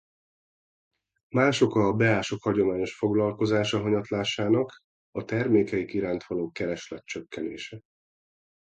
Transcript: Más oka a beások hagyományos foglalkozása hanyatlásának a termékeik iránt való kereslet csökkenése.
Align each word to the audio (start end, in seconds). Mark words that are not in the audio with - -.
Más 1.29 1.61
oka 1.61 1.83
a 1.87 1.93
beások 1.93 2.43
hagyományos 2.43 2.95
foglalkozása 2.95 3.81
hanyatlásának 3.81 4.81
a 5.11 5.23
termékeik 5.23 5.93
iránt 5.93 6.23
való 6.23 6.51
kereslet 6.51 7.05
csökkenése. 7.05 7.79